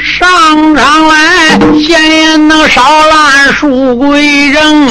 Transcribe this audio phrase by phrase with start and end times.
[0.00, 1.14] 上场来，
[1.80, 4.88] 闲言能少烂书归扔。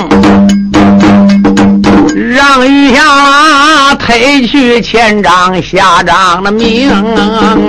[2.35, 6.89] 让玉香啊推去前章下章的名，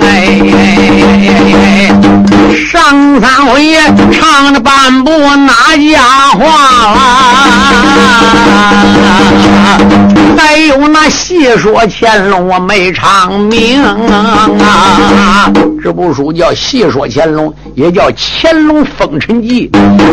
[0.01, 0.39] 哎，
[2.55, 3.75] 上三回
[4.11, 6.01] 唱的半部哪家
[6.37, 6.45] 话
[6.93, 6.97] 啦？
[10.37, 15.51] 还有那戏说乾隆我没唱明啊！
[15.83, 19.69] 这部书叫《戏说乾隆》，也叫《乾隆封尘记》，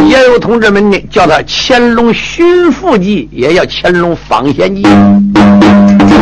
[0.06, 4.82] 也有同志们呢叫它《乾隆寻父记》，也叫《乾隆访贤记》，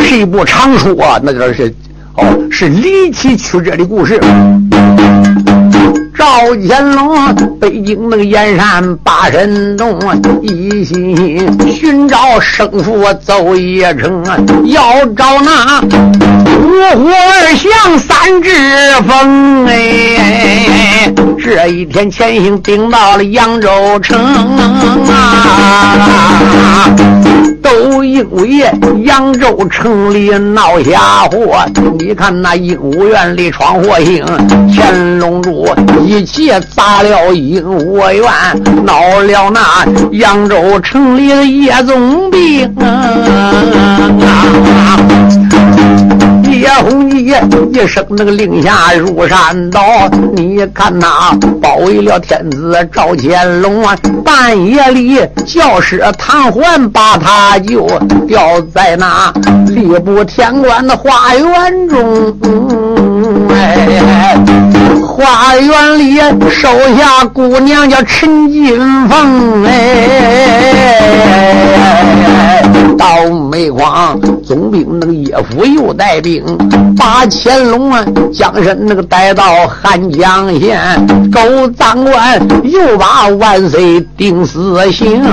[0.00, 1.74] 是一部长书啊，那就是
[2.16, 4.20] 哦，是离奇曲折的故事。
[6.24, 7.14] 赵乾隆
[7.60, 10.01] 北京那个燕山八神洞，
[10.41, 11.14] 一心
[11.70, 14.24] 寻找生父走邺城，
[14.64, 18.48] 要找那五虎二将三只
[19.06, 19.66] 峰。
[19.66, 23.69] 哎，这一天前行顶到了扬州
[24.00, 24.19] 城
[25.11, 26.88] 啊。
[27.84, 28.64] 都因为
[29.04, 31.62] 扬州城里闹瞎祸，
[31.98, 34.24] 你看那鹦鹉院里闯祸星，
[34.74, 35.68] 乾隆主
[36.02, 38.24] 一起砸了鹦鹉院，
[38.86, 42.74] 闹了那扬州城里的夜总兵。
[46.64, 47.30] 叶红衣
[47.74, 49.82] 一声那个令下入山道，
[50.34, 53.94] 你看那保卫了天子赵乾隆啊！
[54.24, 57.86] 半夜里教师唐桓把他就，
[58.26, 59.30] 吊在那
[59.66, 62.34] 吏部天官的花园中。
[63.50, 64.34] 哎，
[65.16, 66.18] 花园里
[66.50, 68.76] 收下姑娘叫陈金
[69.08, 69.64] 凤。
[69.64, 71.00] 哎，
[72.98, 76.42] 到煤矿总兵那个叶府又带兵。
[76.96, 80.80] 把乾隆啊，将身那个带到汉江县，
[81.30, 81.40] 狗
[81.78, 85.32] 赃官又把万岁定死刑啊！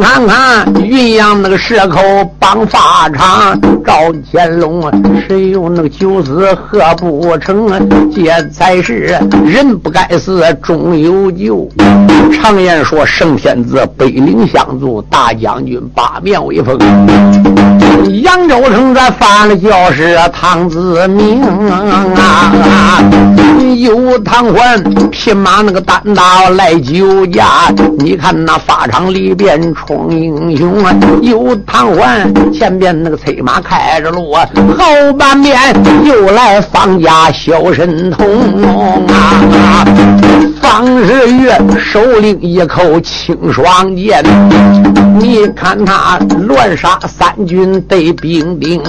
[0.00, 2.00] 看看云阳那个蛇口
[2.38, 3.94] 绑法场，赵
[4.30, 4.92] 乾隆啊，
[5.26, 7.78] 谁有那个酒死喝不成啊？
[8.14, 11.68] 这才是人不该死，终有救。
[12.32, 16.78] 常言说，圣天子北陵相助，大将军八面威风。
[18.22, 23.02] 扬州城咱犯了教师唐子明啊，
[23.78, 27.44] 有唐官匹马那个单刀来救驾，
[27.98, 35.56] 你看那法场里边冲英雄啊，有唐官前边那个催马开着路啊，后半边
[36.04, 38.26] 又来方家小神童
[39.06, 39.84] 啊，
[40.60, 41.48] 方世玉
[41.78, 44.24] 手领一口青霜剑，
[45.18, 47.80] 你看他乱杀三军。
[47.88, 48.82] 对兵丁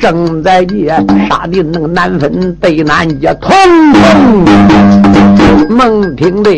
[0.00, 0.86] 正在这
[1.28, 3.50] 杀的那个难分对难解，通
[3.92, 6.50] 通猛听的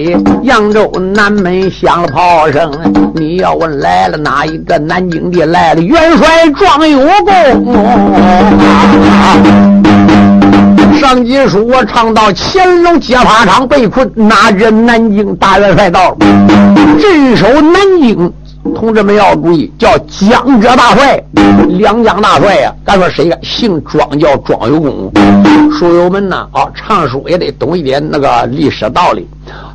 [0.45, 2.71] 扬州南门响了炮声。
[3.15, 7.75] 你要问来了哪一个南京的来了元帅壮有功。
[11.01, 16.17] 上集书我唱到乾隆揭发场被困，哪知南京大元帅到，
[17.01, 18.33] 镇守南京。
[18.75, 21.23] 同志们要注意，叫江浙大帅，
[21.69, 22.73] 两江大帅呀。
[22.87, 23.37] 咱说谁呀？
[23.43, 25.13] 姓庄，叫庄有功。
[25.73, 26.49] 书友们呢？
[26.53, 29.29] 啊，唱书也得懂一点那个历史道理。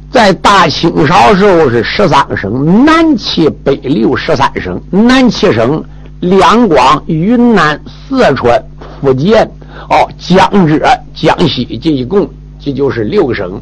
[0.09, 5.83] 在大清朝时候是十三省，南七北六十三省，南七省
[6.21, 8.61] 两广、云南、四川、
[9.01, 9.43] 福建，
[9.89, 10.79] 哦，江浙、
[11.13, 12.27] 江西这一共。
[12.59, 13.61] 这就是六个省，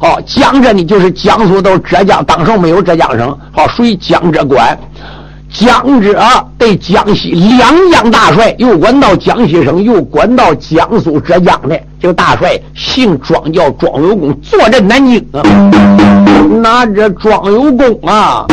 [0.00, 4.78] 哦，江浙呢就是江苏到浙江，当时没有浙江省，好属于江浙管。
[5.48, 6.14] 江浙
[6.58, 15.42] 对江西两江大帅，又管到江西省，又管到江苏、浙江的这个大帅，姓庄，叫庄有功，坐镇南京啊。
[16.60, 18.44] 那这庄有功啊，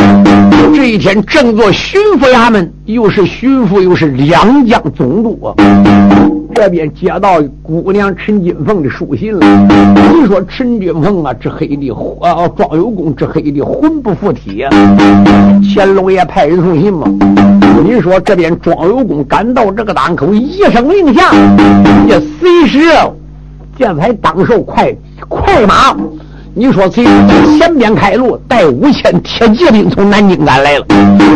[0.75, 5.53] 这一天正做巡抚衙门，又是巡抚，又是两江总督啊。
[6.53, 9.45] 这边接到姑娘陈金凤的书信了。
[10.13, 11.91] 你说陈金凤啊，这黑的
[12.21, 14.69] 啊，庄有功这黑的魂不附体啊。
[15.73, 17.07] 乾隆爷派人送信嘛。
[17.83, 21.33] 你说这边庄有功赶到这个档口，一声令下，
[22.07, 22.79] 也随时
[23.77, 24.95] 这才当受快
[25.27, 25.95] 快马。
[26.55, 27.03] 你说谁
[27.57, 30.85] 前边开路，带五千铁骑兵从南京赶来了？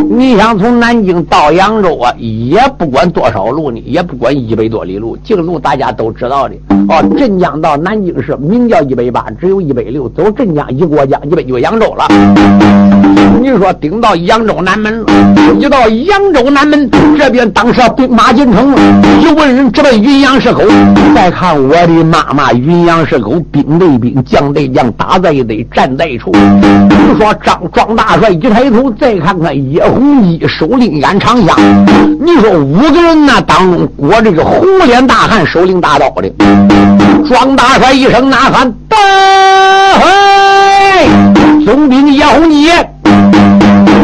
[0.08, 5.18] 你想从南京到扬州啊，也不管多少路呢，也不管一百多里路。
[5.24, 6.54] 这个路大家都知道的
[6.88, 7.04] 哦。
[7.18, 10.08] 镇江到南京市名叫一百八，只有一百六。
[10.10, 12.06] 走镇江一过江，一百就扬州了。
[13.42, 15.06] 你说顶到扬州南门了，
[15.60, 18.80] 一到扬州南门这边，当时兵马进城了，
[19.22, 20.62] 一问人直奔云阳市口。
[21.16, 26.32] 再看我的妈妈，云阳市口兵对兵，将对将，打打在一堆，站在一处。
[26.34, 31.58] 你说张庄大帅一抬头，再看看叶洪基手拎杆长枪，
[32.20, 36.30] 你说五个人呢当中裹着个红脸大汉，手拎大刀的。
[37.26, 38.98] 庄大帅一声呐喊：“大
[39.98, 41.08] 嘿！”
[41.66, 42.70] 总兵叶洪基。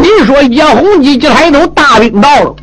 [0.01, 2.55] 你说叶洪基一抬头，大兵到了。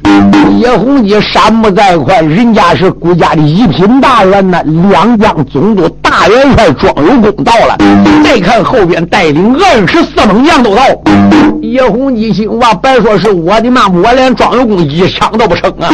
[0.59, 4.63] 叶洪基山不在快，人家是国家的一品大员呐。
[4.91, 5.87] 两江总督
[6.21, 7.79] 大元帅庄有功到了。
[8.23, 10.83] 再看后边带领二十四猛将都到。
[11.63, 15.89] 叶洪基心哇，别说是我的妈，我连庄有功一枪都不成啊！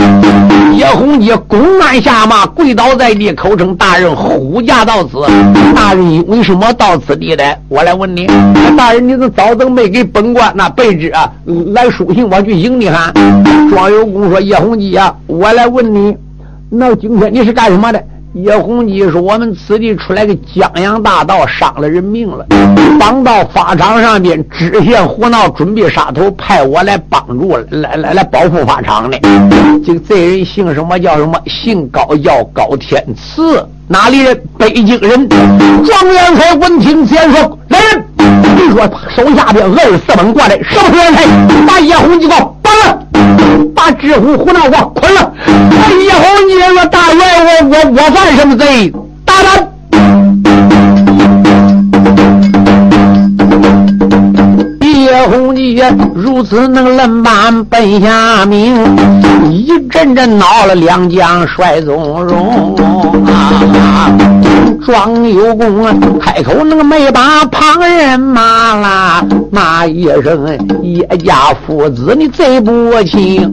[0.74, 5.20] 叶洪基弓鞍下马，跪倒在地，口称大人呼驾到此。
[5.76, 7.56] 大人为什么到此地来？
[7.68, 8.26] 我来问你，
[8.76, 11.30] 大人，你这早怎没给本官那备旨啊？
[11.72, 13.12] 来书信，我去迎你哈。
[13.70, 16.16] 庄有功说：“叶洪基呀，我来问你，
[16.68, 18.02] 那今天你是干什么的？”
[18.36, 22.44] 叶洪基说：“我们此地出来个江洋大盗，伤了人命了，
[23.00, 29.18] 绑到法场上边，知县胡闹，准备杀头，派我来帮助，来来来保护法场的。
[29.82, 30.98] 这个罪人姓什么？
[30.98, 31.40] 叫什么？
[31.46, 34.38] 姓高，叫高天赐，哪里人？
[34.58, 35.26] 北京人。”
[35.86, 37.58] 状元才闻听，先说
[38.56, 38.82] ：“！”你说
[39.14, 41.24] 手下边二十四猛过来，什么元帅？
[41.66, 42.98] 把叶洪基给我绑了，
[43.74, 45.32] 把知府胡闹给我捆了。
[46.04, 48.92] 叶洪基说：“大元，我我我犯什么罪？
[49.24, 49.68] 大胆！”
[54.82, 55.82] 叶洪基
[56.14, 58.74] 如此能冷板奔下命，
[59.50, 62.74] 一阵阵恼了两将帅宗荣
[63.26, 64.10] 啊。
[64.86, 73.52] 庄有功啊，开口那个没把旁人骂啦，骂一声叶家父子你贼不轻，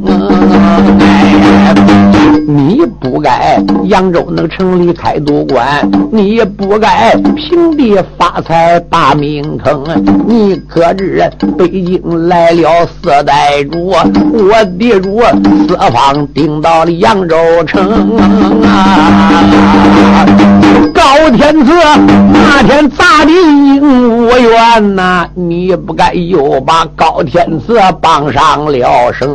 [1.00, 1.74] 哎，
[2.48, 9.84] 你不该扬州那个城里开赌馆，你不该平地发财把名坑，
[10.28, 11.28] 你可知
[11.58, 15.20] 北京来了四代主，我的主
[15.68, 17.36] 四方顶到了扬州
[17.66, 17.82] 城
[18.64, 20.28] 啊，
[20.94, 21.02] 高。
[21.24, 21.72] 高天赐
[22.34, 29.26] 那天砸的鹦鹉园呐，你不该又把高天赐绑上了身。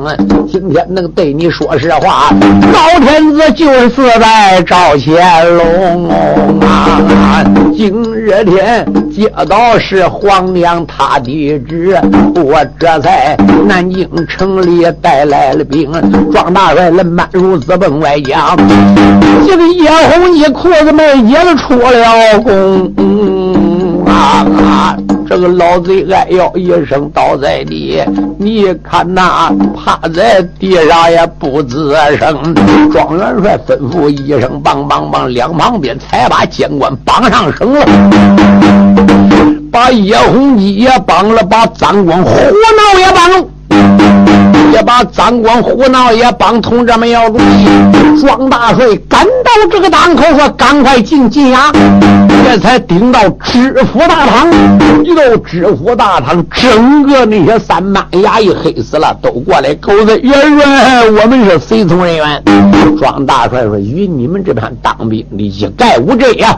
[0.46, 2.28] 今天能对你说实话，
[2.70, 6.10] 高天赐就是在赵乾隆
[6.60, 7.42] 啊。
[7.74, 11.98] 今日天接到是皇娘他的旨，
[12.34, 13.34] 我这才
[13.66, 15.90] 南京城里带来了兵。
[16.30, 18.54] 庄大帅人满如此奔外江，
[19.46, 21.77] 这个叶红衣裤子没解了出。
[21.80, 24.96] 我了功啊啊！
[25.28, 28.02] 这个老贼哎呦一声倒在地，
[28.38, 32.54] 你看那趴在地上也不吱声。
[32.90, 37.86] 庄元帅吩咐一声，梆梆梆，两旁边才把监官绑上绳了，
[39.70, 43.44] 把叶洪基也绑了，把张光胡闹也绑了。
[44.72, 47.68] 也把张光胡闹也帮同志们要注意。
[48.20, 51.72] 庄大帅赶到这个档口，说：“赶快进进衙。”
[52.48, 54.48] 这才顶到知府大堂。
[55.04, 62.42] 一到知府大堂，整个那些三班衙役黑死了，都过来狗子员员，我们是随从人员。
[62.98, 66.56] 庄大帅说：“与你们这边当兵的一概无罪呀！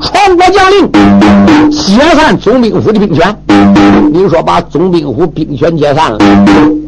[0.00, 3.36] 传国将令，解散总兵府的兵权。
[4.12, 6.18] 你说把总兵府兵权解散了？”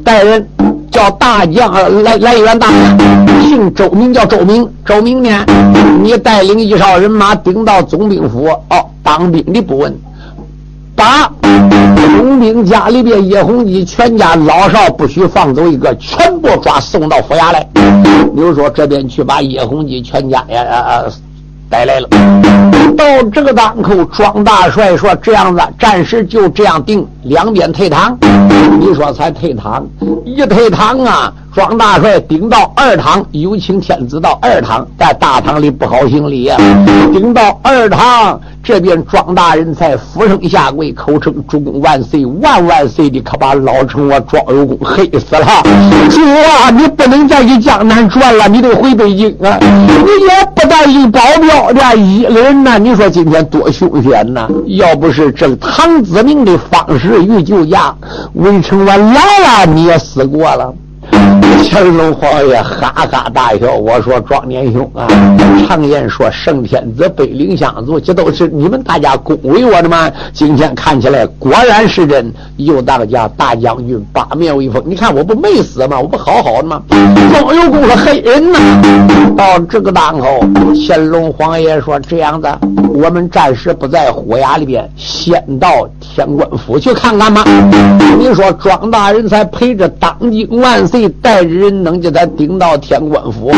[0.04, 0.48] 带人
[0.90, 4.68] 叫大将来来员大将，姓周，名叫周明。
[4.84, 5.46] 周明呢，
[6.02, 9.96] 你带领一哨人马顶到总兵府，哦，当兵的不问，
[10.96, 17.66] 把总兵家里边叶洪基全家老少不许放走一个，全部抓送到府衙来。
[17.72, 21.04] 比如说这边去把叶洪基全家呀啊
[21.70, 22.08] 带来了。
[22.96, 28.18] 到这个当口，庄大帅说：“这样子，暂时就这样定，两边退堂。”
[28.78, 29.86] 你说才退堂，
[30.24, 31.32] 一退堂啊！
[31.52, 36.56] 庄大帅顶到二堂，有请天子到二堂，在大堂里不好行礼呀。
[37.12, 45.46] 顶到二堂，这边庄大人才俯身下跪，口称“主公万岁，万万岁”的，可把老臣我庄有功黑死了。
[46.08, 49.58] 主啊，你不能再去江南转了，你得回北京啊！
[49.60, 54.48] 你也不带一保镖的一人呐，你说今天多凶险呐！
[54.66, 57.92] 要不是这唐子明的方式与救驾，
[58.34, 60.72] 微臣我来了，你也死过了。
[61.62, 65.06] 乾隆皇爷哈哈大笑，我说庄年兄啊，
[65.66, 70.10] 常言说圣天子北领相助，这都是你们大家恭维我的吗？
[70.32, 72.32] 今天看起来果然是真。
[72.56, 75.98] 又当家大将军八面威风，你看我不没死吗？
[75.98, 76.82] 我不好好的吗？
[77.32, 78.58] 庄有功是黑人呐！
[79.36, 80.26] 到这个当口，
[80.86, 82.48] 乾隆皇爷说这样子，
[82.92, 87.44] 我们暂时不在虎牙里边，先到天官府去看看吧。
[88.18, 93.52] 你说庄大人才陪着当今万岁，带着人能叫他顶到天官府。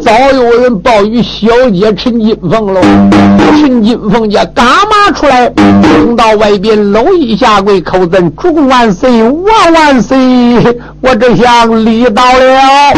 [0.00, 2.80] 早有人报与小姐陈金凤喽。
[3.60, 5.52] 陈金凤家干嘛出来？
[5.82, 10.16] 冲到外边搂一下跪，叩赠主公万岁，万万岁！
[11.00, 12.92] 我这下礼到了。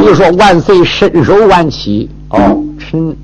[0.00, 3.14] 你说万岁伸手挽起哦，陈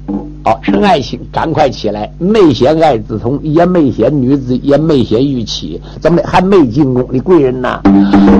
[0.47, 2.09] 哦陈爱卿，赶快起来！
[2.21, 7.81] 没写爱子从，也没写女子，也没写玉妻，怎么的还没进宫的贵人呢？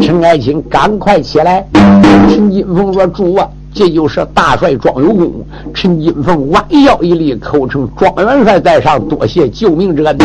[0.01, 1.67] 陈爱卿，赶快起来！
[2.31, 5.45] 陈金凤说：“主啊。”这就是大帅庄有功，
[5.75, 10.17] 陈金凤弯腰一立，口称庄元帅在上，多谢救命之恩。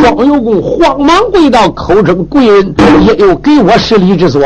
[0.00, 2.72] 庄有功慌忙跪倒，口称贵人，
[3.04, 4.42] 也有给我施礼之所。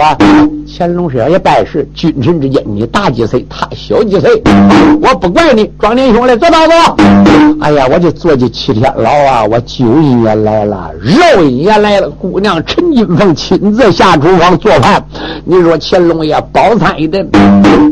[0.77, 4.43] 乾隆少爷拜师，君臣之间，你大几岁，他小几岁，
[5.01, 5.71] 我不怪你。
[5.79, 6.97] 庄年兄来，坐到坐。
[7.61, 9.45] 哎呀，我就坐进七天牢啊！
[9.45, 12.11] 我酒瘾也来了，肉瘾也来了。
[12.11, 15.01] 姑娘陈金凤亲自下厨房做饭，
[15.45, 17.25] 你说乾隆爷饱餐一顿。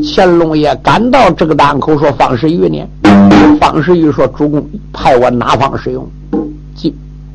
[0.03, 2.85] 乾隆爷赶到这个档口，说方世玉呢？
[3.61, 6.05] 方世玉说主公派我哪方使用？
[6.75, 6.93] 金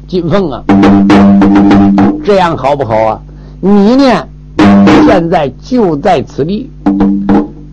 [0.10, 0.62] 金凤啊，
[2.26, 3.22] 这样好不好啊？
[3.62, 4.26] 你呢？
[5.06, 6.70] 现在就在此地，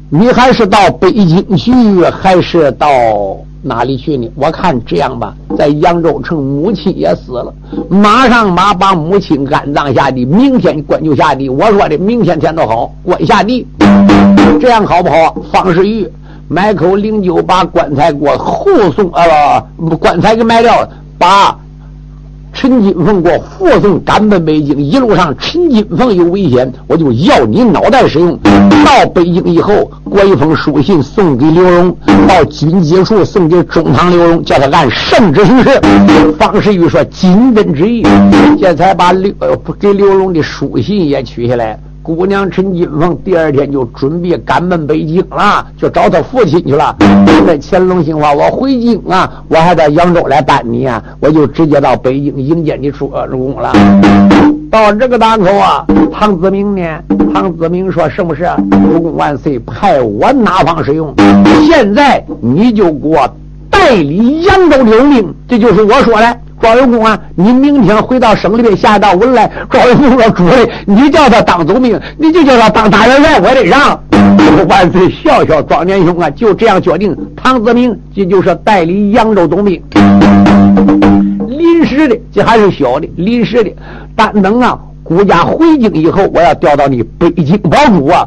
[0.09, 1.73] 你还是到北京去，
[2.05, 2.87] 还是到
[3.63, 4.31] 哪里去呢？
[4.37, 7.53] 我看这样吧，在扬州城，母亲也死了，
[7.89, 11.49] 马上马把母亲安葬下地，明天官就下地。
[11.49, 13.67] 我说的明天天都好，官下地，
[14.61, 15.35] 这样好不好？
[15.53, 16.09] 方世玉
[16.49, 19.61] 买口灵酒，把棺材给我护送呃，
[19.97, 21.59] 棺材给埋掉了，把。
[22.55, 28.39] 陈金凤给我护送赶奔北京，一路上陈金凤有危险，我就要你脑袋使用。
[28.85, 31.95] 到北京以后，过一封书信送给刘荣，
[32.29, 35.81] 到军机处送给中堂刘荣，叫他按圣旨行事。
[36.39, 38.03] 方世玉说：“金根之意。”
[38.59, 41.79] 这才把刘呃给刘荣的书信也取下来。
[42.05, 46.95] 姑娘陈金凤第二天就准备赶奔北京了，就找他父亲去了。
[47.47, 53.73] 那乾隆心话，我回京啊，我还在扬州来办你啊，我就直接到北京迎接你出宫了。
[54.71, 56.83] 到这个档口啊，唐子明呢？
[57.33, 58.47] 唐子明说什么事？
[58.71, 61.15] 主公万岁，派我哪方使用？
[61.67, 63.27] 现在你就给我
[63.71, 66.37] 代理扬州留命，这就是我说的。
[66.65, 69.51] 赵有功啊，你明天回到省里边下一道文来。
[69.71, 74.01] 赵有功说：“主任，你叫他当总兵，你就叫他当大元帅，我得让。”
[74.67, 77.15] 万岁，笑笑，庄年兄啊，就这样决定。
[77.37, 79.79] 唐子明这就是代理扬州总兵，
[81.49, 83.71] 临时的，这还是小的，临时的。
[84.17, 88.27] 但能啊，孤家回京以后，我要调到你北京保主啊。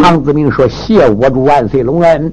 [0.00, 2.32] 唐子明说：“谢我主万岁隆恩。”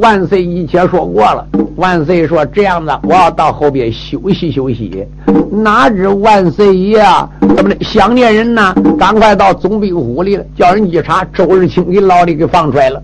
[0.00, 1.44] 万岁，一切说过了。
[1.74, 5.04] 万岁说：“这样子，我要到后边休息休息。”
[5.50, 8.72] 哪知万岁爷啊怎么的想念人呢？
[8.98, 13.02] 赶快到总兵府里了，叫人一查，周日清给老李给放出来了。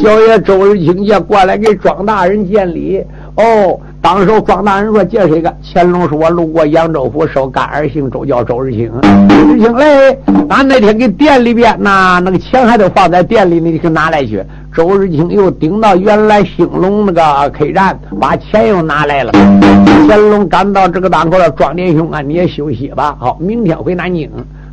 [0.00, 3.02] 小爷周日清也过来给庄大人见礼。
[3.36, 8.90] 哦，当时庄大人说：“借谁个？”乾隆说：“我路过扬州府，收干儿姓周，叫周日清。
[9.48, 19.32] 日清嘞，俺那天给店里边那，那个钱还得放在店里，你去拿来去。”周日清又顶到原来兴隆那个 K 站，把钱又拿来了。
[20.08, 23.16] 乾隆赶到这个档口了，庄连兄啊，你也休息吧。
[23.18, 24.30] 好，明天回南京。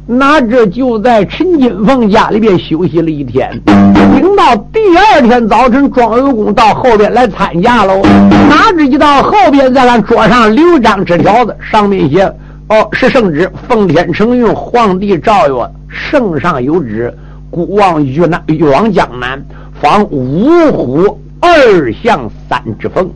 [0.07, 8.03] 哪知就在陈金凤家里边休息了一天，等到第二天早晨，庄有功到后边来参加喽。
[8.47, 12.23] 哪知一到后边，在俺桌上留张纸条子，上面写
[12.69, 17.11] ：“哦，是圣旨，奉天承运，皇帝诏曰：圣上有旨，
[17.49, 19.43] 孤王欲南，欲往江南。”
[19.81, 23.09] 方五虎二象三只凤，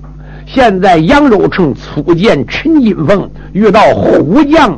[0.48, 4.76] 现在扬州城初见陈金凤，遇到虎将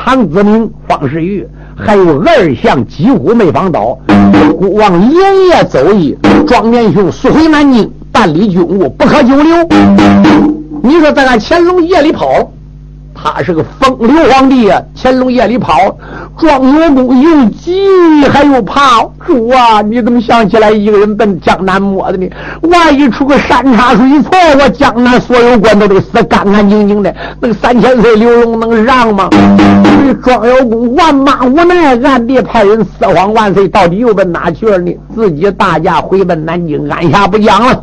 [0.00, 1.44] 唐子明、方世玉，
[1.76, 3.98] 还有二项几乎没防到。
[4.56, 9.56] 孤王连夜走一庄年兄速回南京办理军务，不可久留。
[10.82, 12.26] 你说在俺乾隆夜里跑，
[13.20, 14.80] 他是个风流皇帝啊！
[14.96, 15.74] 乾隆夜里跑，
[16.38, 17.82] 庄有功又急
[18.30, 22.30] 还又怕，主啊，你怎么想起来一个人奔江南摸的呢？
[22.62, 24.30] 万一出个山差水错，
[24.62, 27.12] 我江南所有官都得死干干净净的。
[27.40, 29.28] 那个三千岁刘荣能让吗？
[30.22, 34.96] 庄有功万马无奈，暗地派人四皇万岁，到底又奔哪去了呢？
[35.14, 37.82] 自己大驾回奔南京，按下不讲了。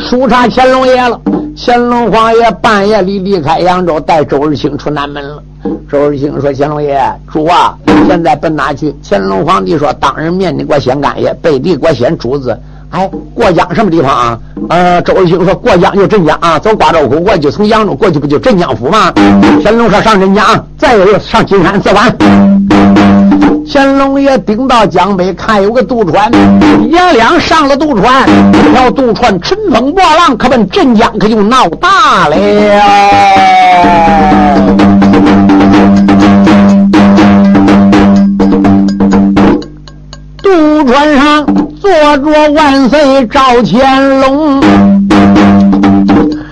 [0.00, 1.20] 书查乾隆爷了，
[1.56, 5.42] 乾隆皇爷半夜里离开扬州，带周日清出南门了。
[5.90, 7.00] 周日清说：“乾隆爷，
[7.32, 7.76] 主啊，
[8.08, 12.58] 现在奔哪去？”乾隆皇帝说：“当人面的给我掀干爷，背地给我掀主子。
[12.90, 14.38] 哎，过江什么地方啊？
[14.68, 19.12] 呃，周日清说：“过江就镇江啊，走瓜州口过去，从扬州过去不就镇江府吗？”
[19.62, 20.44] 乾隆说：“上镇江，
[20.76, 22.14] 再有上金山四环。”
[23.74, 26.30] 乾隆爷顶到江北，看有个渡船，
[26.88, 32.36] 爷俩上了渡船，这条渡船乘风破浪，可奔镇江，可就闹大了。
[40.40, 41.44] 渡船上
[41.82, 44.62] 坐着万岁赵乾隆，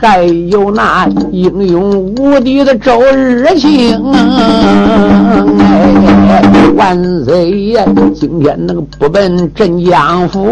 [0.03, 4.03] 还有那英勇无敌的周日清。
[6.75, 10.49] 万岁爷，今天那个不奔镇江府，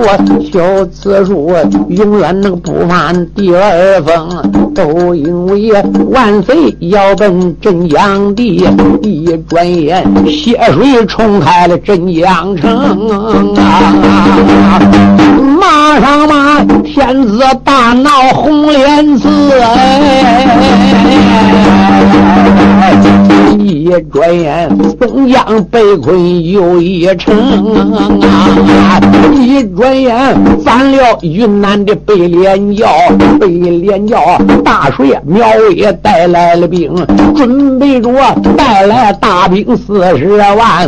[0.53, 1.51] 小次数
[1.89, 5.73] 永远那个不犯第二封，都因为
[6.11, 8.65] 万岁要奔镇江地，
[9.03, 12.71] 一转眼血水冲开了镇江城
[13.57, 14.81] 啊！
[15.61, 20.60] 马上马，天子大闹红莲寺， 아, 아, 아.
[23.91, 24.71] 一转眼
[25.01, 27.35] 宋江被困又一城
[28.23, 29.01] 啊！
[29.35, 30.17] 一转眼
[30.65, 32.87] 翻了云南的北连教，
[33.41, 35.45] 北连教大水苗
[35.75, 36.95] 也带来了兵，
[37.35, 38.13] 准备着
[38.57, 40.87] 带来大兵四十万，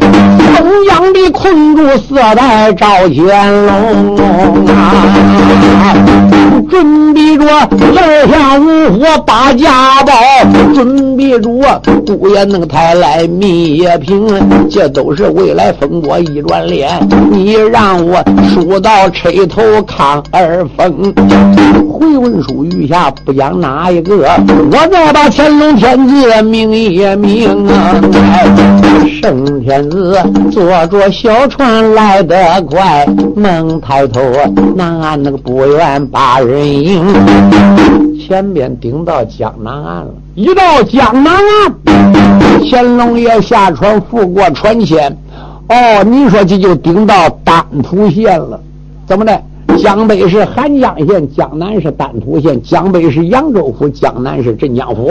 [0.55, 5.97] 宋江的困住四代赵乾隆啊！
[6.71, 10.13] 准备着二下五火把家宝，
[10.73, 11.51] 准备着
[12.07, 14.29] 姑爷能抬来灭平，
[14.71, 16.89] 这都是未来风波一转脸。
[17.33, 21.13] 你让我输到吹头抗二风，
[21.91, 24.19] 回文书余下不讲哪一个，
[24.71, 28.01] 我再把乾隆天子命也命啊！
[29.21, 30.17] 圣天子
[30.53, 34.21] 坐着小船来得快，猛抬头
[34.77, 37.05] 南岸那个不远把人迎，
[38.21, 40.15] 前边顶到江南岸了。
[40.35, 45.17] 一到江南岸，乾隆爷下船扶过船前，
[45.69, 48.61] 哦，你说这就顶到丹徒县了。
[49.07, 49.43] 怎么的？
[49.79, 55.11] 江北是韩江县，江南是丹徒县；江北是扬州府，江南是镇江府。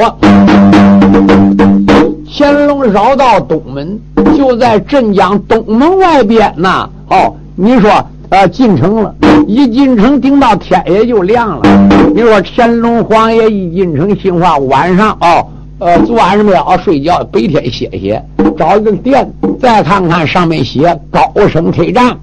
[2.30, 4.00] 乾隆绕到东门，
[4.38, 6.90] 就在镇江东门外边呐。
[7.10, 7.92] 哦，你说。
[8.32, 9.14] 啊，进城了，
[9.46, 11.90] 一进城顶到天也就亮了。
[12.16, 15.46] 你说乾隆皇爷一进城，兴话晚上哦，
[15.82, 18.24] 呃，昨晚上没有睡觉，白天歇歇，
[18.56, 19.28] 找一个店，
[19.60, 22.16] 再看看上面写高升客栈。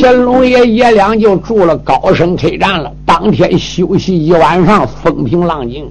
[0.00, 2.90] 乾隆爷爷俩就住了高升客栈了。
[3.06, 5.88] 当天休息一晚上，风平浪静。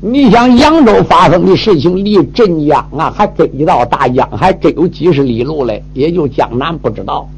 [0.00, 7.28] 你想扬州发生的事情，离镇江啊，还跟一道大江，还真有几十里路嘞，也就江南不知道。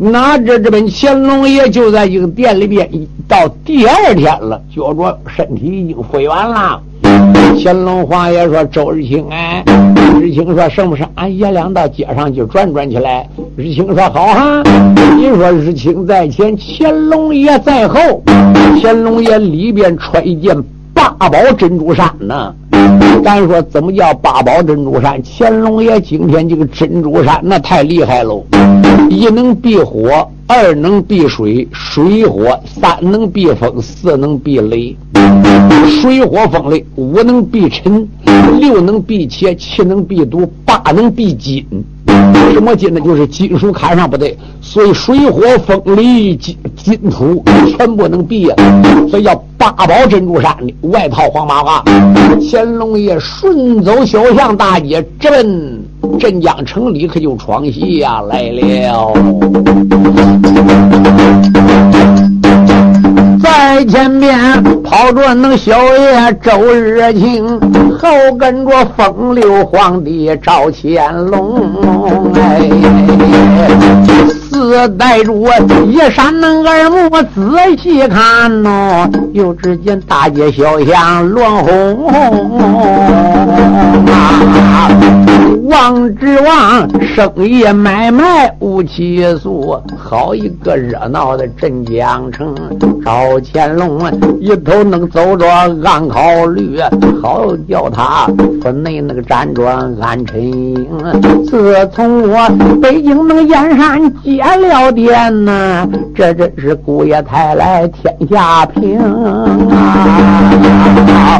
[0.00, 2.88] 拿着这本乾隆爷就在一个店里边，
[3.26, 6.80] 到第二天了，觉着身体已经复原了。
[7.60, 9.64] 乾隆皇爷说：“周日清，哎，
[10.20, 11.04] 日清说，什么事？
[11.16, 14.62] 俺爷俩到街上去转转去来。”日清说：“好哈。”
[15.18, 18.22] 你说日清在前，乾隆爷在后。
[18.80, 20.56] 乾隆爷里边穿一件
[20.94, 22.54] 八宝珍珠衫呢。
[23.24, 25.20] 咱说怎么叫八宝珍珠衫？
[25.24, 28.44] 乾隆爷今天这个珍珠衫那太厉害喽。
[29.08, 34.96] 一能避火，二能避水，水火三能避风，四能避雷。
[36.00, 38.06] 水火风雷，五能避尘，
[38.60, 41.64] 六能避邪，七能避毒，八能避金。
[42.52, 43.00] 什么金呢？
[43.00, 48.54] 就是金属看上不对，所以水火风雷金金土全部能避呀。
[49.10, 51.82] 所以叫八宝珍珠衫的外套黄麻花。
[52.50, 55.82] 乾隆爷顺走小巷大街，直奔。
[56.18, 59.12] 镇江城里可就闯戏呀来了，
[63.42, 64.36] 在前面
[64.82, 67.46] 跑着那小爷周日清，
[67.98, 72.68] 后跟着风流皇帝赵乾隆，哎，
[74.50, 75.50] 四带着我
[75.86, 82.58] 一扇那耳目仔细看喏，又只见大街小巷乱哄哄
[84.06, 85.17] 啊。
[85.68, 92.54] 王之王生意买卖无起诉，好一个热闹的镇江城。
[93.04, 94.00] 赵乾隆
[94.40, 95.46] 一头能走着
[95.84, 96.80] 暗考虑，
[97.22, 98.26] 好叫他
[98.62, 100.88] 分内那个辗转安沉营。
[101.46, 102.48] 自从我
[102.80, 108.98] 北京那个燕山接了店呐，这真是姑爷抬来天下平
[111.14, 111.38] 啊！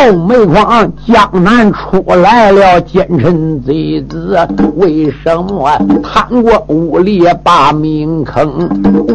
[0.00, 4.38] 到煤矿江南出来了奸臣贼子，
[4.76, 5.70] 为什么
[6.02, 8.66] 贪过屋里把命坑？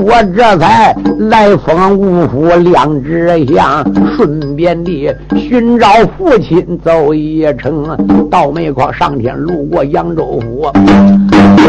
[0.05, 3.83] 我这才来封五府两只相，
[4.15, 7.97] 顺便的寻找父亲走一程。
[8.29, 10.71] 到煤矿上天路过扬州府，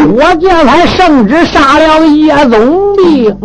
[0.05, 3.35] 我这才圣旨杀了叶总兵。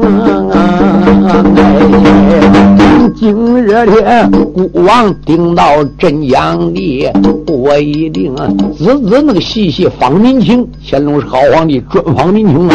[3.14, 7.08] 今日天孤王顶到镇阳地，
[7.46, 10.66] 我一定仔仔那个细细访民情。
[10.84, 12.74] 乾隆是好皇帝，专访民情啊！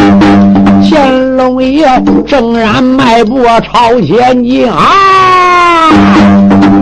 [0.90, 1.86] 乾隆爷
[2.26, 5.92] 正然迈步朝前进啊！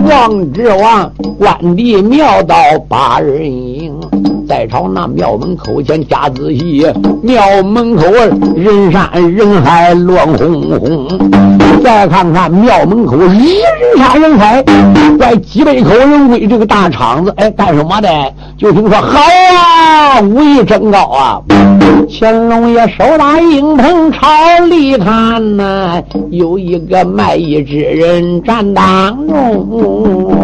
[0.08, 2.56] 王之王关帝庙到
[2.88, 3.92] 八人营。
[4.46, 6.86] 在朝那庙门口前加仔细，
[7.22, 8.04] 庙门口
[8.54, 11.08] 人山人海乱哄哄。
[11.82, 13.30] 再看看庙门口人
[13.96, 14.64] 山人海，
[15.18, 18.08] 怪几百口人围这个大场子，哎，干什么的？
[18.56, 21.40] 就听说好啊，武艺真高啊！
[22.08, 24.26] 乾隆爷手拿鹰棚朝
[24.68, 30.34] 里看呐，有一个卖艺之人站当中。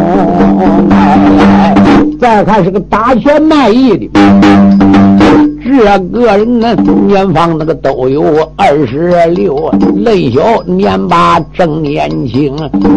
[2.21, 3.91] 再看是个打拳卖艺
[5.64, 6.74] 这个人呢
[7.07, 8.22] 年方那个都有
[8.57, 12.55] 二十六，嫩小年八正年轻。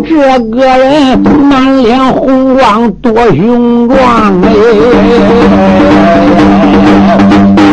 [0.08, 4.54] 这个人满脸红光多雄壮哎，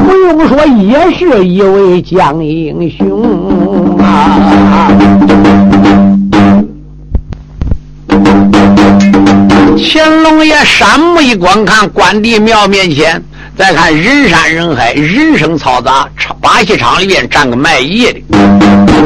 [0.07, 4.89] 不用说也是一位将英雄啊。
[9.85, 13.21] 乾隆爷山目一观看，关帝庙面前，
[13.59, 16.09] 再看人山人海，人声嘈杂，
[16.41, 18.21] 把戏场里面站个卖艺的。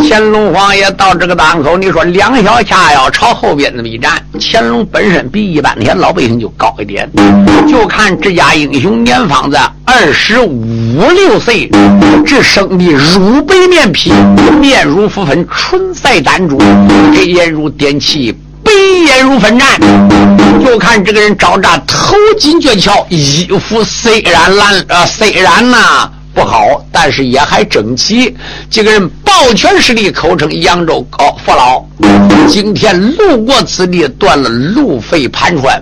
[0.07, 7.11] 乾隆皇爷到这个档口，你说两小恰要朝后边那么一站，乾隆本身比一般天老百姓就高一点，
[7.67, 11.71] 就看这家英雄年方子二十五六岁，
[12.27, 14.13] 这生的乳白面皮，
[14.61, 16.59] 面如浮粉，唇赛丹珠，
[17.15, 18.37] 黑眼如点漆。
[18.77, 19.81] 黑眼如粉战，
[20.63, 28.37] 就看这个人招扎头巾卷翘，衣服虽然烂呃虽然呐不好，但是也还整齐。
[28.71, 31.83] 这个人抱拳施礼，口称扬州高父老。
[32.47, 35.81] 今天路过此地，断了路费盘川，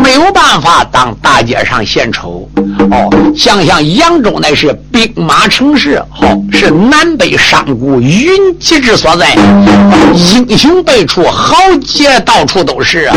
[0.00, 2.48] 没有办法当大街上献丑。
[2.92, 9.34] 哦，想想扬州乃是兵马城市，好是南北商贾云集之所在，
[10.14, 13.16] 英雄辈出，豪杰到处都是啊！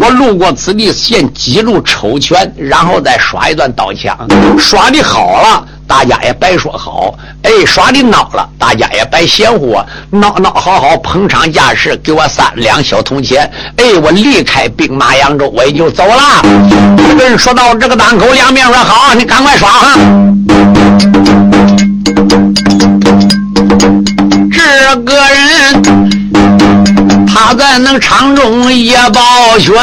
[0.00, 4.16] 我路过此地，先几路抽拳，然后再耍一段刀枪，
[4.56, 5.66] 耍的好了。
[5.90, 16.42] 大家也白说好，哎，耍的孬了，大家也白嫌乎我，孬孬好好捧场架势，给我三两小铜钱，哎，我离开兵马扬州，我也就走了。
[17.18, 19.98] 人说到这个档口，两面说好，你赶快耍哈。
[24.52, 25.82] 这个人
[27.26, 29.74] 他在那场中也抱拳。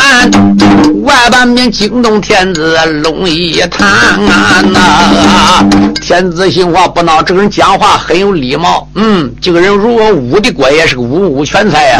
[1.07, 5.65] 外半边惊动天子龙一谈啊呐，
[6.01, 8.85] 天子心话不孬，这个人讲话很有礼貌。
[8.93, 11.99] 嗯，这个人如果武的国也是个武武全才呀。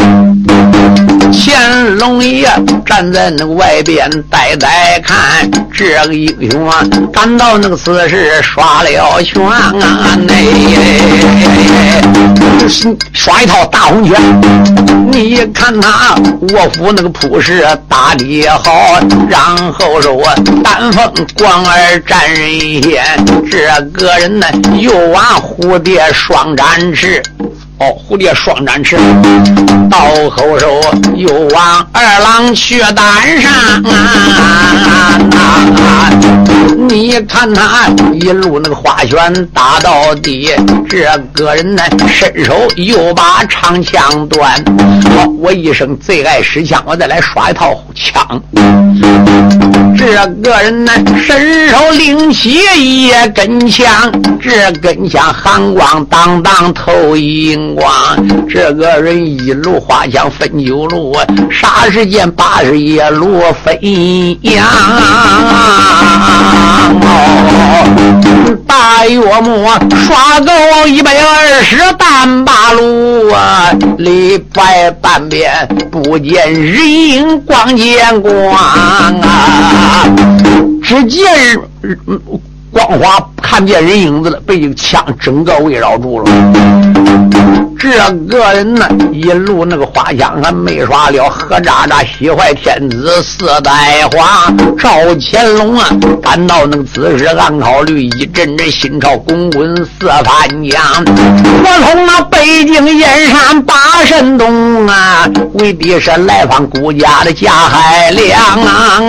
[1.34, 2.48] 乾隆爷
[2.86, 9.74] 站在那个外边呆呆看，这个英雄啊，赶到那个此时耍了拳啊，
[10.28, 10.34] 那
[13.14, 14.20] 耍一套大红拳。
[15.10, 16.16] 你看他
[16.54, 19.00] 卧虎那个扑势打的好。
[19.30, 19.40] 然
[19.74, 20.24] 后说，
[20.64, 23.04] 丹凤光儿战人仙，
[23.50, 24.46] 这个人呢
[24.80, 27.22] 又玩蝴蝶双展翅。
[27.80, 28.98] 哦，蝴蝶双展翅，
[29.90, 30.82] 刀口手
[31.16, 33.52] 又往二郎去单上
[33.84, 35.20] 啊！
[36.90, 40.50] 你看他一路那个花拳打到底，
[40.90, 44.52] 这个人呢伸手又把长枪断。
[45.16, 48.42] 好，我一生最爱使枪，我再来耍一套枪。
[49.98, 54.12] 这个人呢伸手拎起一根枪，
[54.42, 57.67] 这根枪寒光当当透影。
[57.76, 57.90] 光，
[58.50, 61.16] 这个人一路花枪分九路，
[61.50, 63.78] 霎时间八十一路分
[64.42, 64.66] 阳。
[68.66, 75.52] 大把月末刷够一百二十单八路啊，里外半边
[75.92, 79.14] 不见人影，光见光啊，
[80.84, 81.28] 只见
[82.78, 87.67] 光华看见人影子了，被枪整个围绕住了。
[87.80, 87.92] 这
[88.28, 95.90] 个人呢，一路那个花枪还没耍了，何渣渣喜坏天子四代皇赵乾隆啊，
[96.22, 100.82] 感到那个此时暗考虑一阵阵心潮滚滚似翻江。
[101.06, 103.74] 我从那北京燕山八
[104.06, 109.02] 神洞啊，为的是来访孤家的贾海良啊，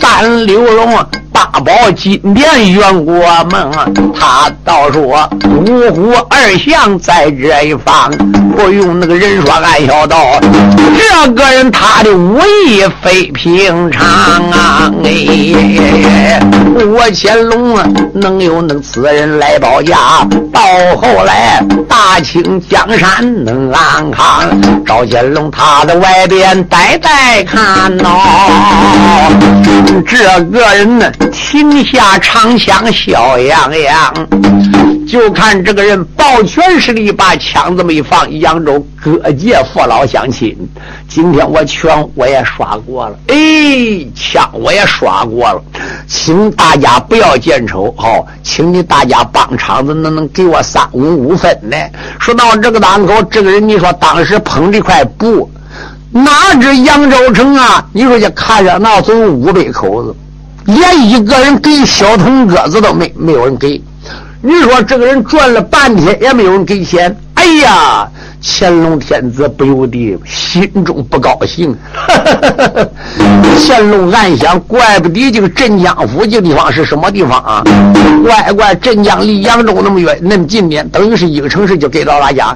[0.00, 0.96] 三六龙。
[1.36, 3.14] 八宝金殿圆过
[3.50, 3.70] 梦，
[4.18, 8.10] 他倒说五虎二相在这一方，
[8.56, 10.16] 不用那个人说，俺晓得
[10.96, 14.02] 这个人他的武艺非平常
[14.50, 14.90] 啊！
[15.04, 16.40] 哎，
[16.86, 20.62] 我乾隆啊，能有那此人来保驾，到
[20.96, 24.42] 后来大清江山能安康。
[24.86, 28.08] 赵乾隆他在外边呆呆看呐，
[30.06, 31.12] 这个人呢？
[31.48, 34.12] 停下长枪，笑洋洋，
[35.06, 38.26] 就看这个人抱拳施礼，把枪这么一放。
[38.40, 40.56] 扬州各界父老乡亲，
[41.08, 43.36] 今天我拳我也耍过了，哎，
[44.12, 45.62] 枪我也耍过了，
[46.08, 51.76] 请大家不要见丑，好，请你大家帮场子，能能给我三五五分呢？
[52.18, 55.48] 说到这个档口，这个人你说当时捧这块布，
[56.10, 57.86] 哪知扬州城啊？
[57.92, 60.12] 你说这看热闹，总有五百口子。
[60.66, 63.80] 连一个人给小童鸽子都没没有人给，
[64.42, 67.16] 你说这个人转了半天也没有人给钱。
[67.34, 68.08] 哎呀，
[68.42, 71.76] 乾隆天子不由得心中不高兴。
[73.58, 77.62] 乾隆暗想：怪不得这个镇江府这地方是什么地方啊？
[78.24, 82.52] 乖乖，镇江离扬州那么远，那么近点，等于是一个城市就给到大家。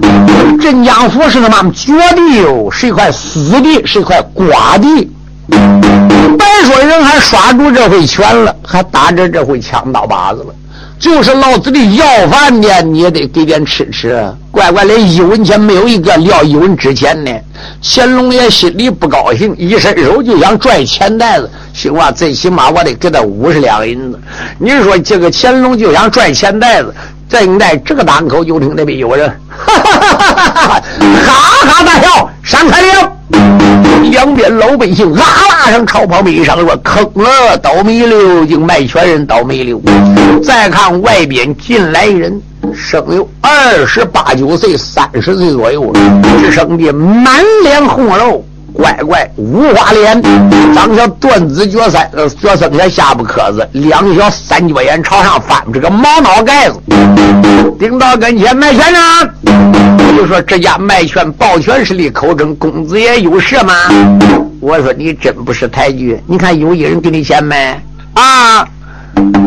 [0.61, 5.09] 镇江府是他妈绝地哟，是一块死地，是一块瓜地。
[5.51, 10.55] 别说人还耍住这回拳了，还打着这回枪刀把子了。
[10.99, 14.23] 就是老子的要饭的，你也得给点吃吃。
[14.51, 17.33] 乖乖，连一文钱没有一个撂一文值钱呢。
[17.83, 21.51] 乾隆爷心里不高兴，一伸手就想拽钱袋子。
[21.73, 24.21] 行吧，最起码我得给他五十两银子。
[24.59, 26.95] 你说这个乾隆就想拽钱袋子，
[27.31, 30.83] 正在这个档口，就听那边有人 哈哈哈哈哈
[31.25, 33.20] 哈哈大笑，闪开了。
[34.11, 39.81] 两边老百姓啦啦声朝旁边一上说坑了，倒霉了，竟卖全人倒霉了。
[40.43, 42.41] 再看外边进来人，
[42.75, 45.93] 生有二十八九岁、三十岁左右，
[46.41, 48.45] 只生的满脸红肉。
[48.73, 50.23] 乖乖，五花脸，
[50.75, 56.81] 长小断子绝孙，呃，绝孙才下巴磕子，两小三角眼朝上翻，这个毛脑盖子，
[57.79, 58.99] 顶到跟前卖拳呢。
[60.17, 63.75] 就说这家卖拳抱拳是立口称公子爷有事吗？
[64.61, 67.81] 我说你真不识抬举，你看有一人给你钱没？
[68.15, 68.67] 啊，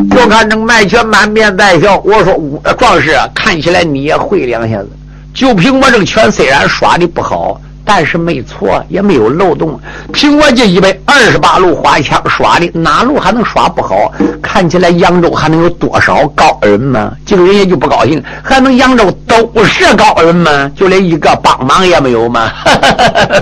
[0.10, 2.02] 就看这卖拳满面带笑。
[2.04, 2.34] 我说
[2.78, 4.90] 壮士，看起来你也会两下子，
[5.34, 7.62] 就凭我这个拳，虽然耍的不好。
[7.86, 9.80] 但是没错，也没有漏洞。
[10.12, 14.12] 凭我这一百二十八路花枪耍的，哪路还能耍不好？
[14.42, 17.12] 看起来扬州还能有多少高人吗？
[17.26, 20.72] 这个人也就不高兴，还能扬州都是高人吗？
[20.76, 22.50] 就连一个帮忙也没有吗？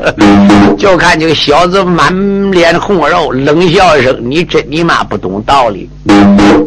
[0.77, 5.89] 就看这个小子满脸红肉，冷笑一声：“你真你妈不懂道理！